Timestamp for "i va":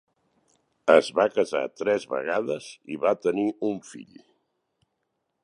2.95-3.13